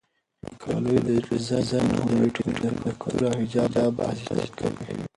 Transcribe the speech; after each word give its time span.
د 0.43 0.45
کالیو 0.61 0.99
د 1.07 1.09
ډیزاین 1.27 1.87
هنر 1.95 2.05
د 2.05 2.09
یوې 2.15 2.29
ټولنې 2.35 2.69
د 2.83 2.87
کلتور 3.01 3.31
او 3.33 3.39
حجاب 3.41 3.93
استازیتوب 4.09 4.73
کوي. 4.83 5.05